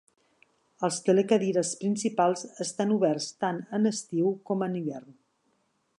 Els 0.87 0.95
telecadires 1.09 1.73
principals 1.83 2.45
estan 2.67 2.97
oberts 2.97 3.27
tant 3.45 3.61
en 3.79 3.89
estiu 3.93 4.33
com 4.51 4.67
en 4.71 4.79
hivern. 4.81 5.17